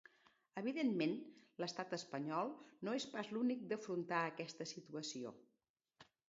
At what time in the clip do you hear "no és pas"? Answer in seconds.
2.89-3.29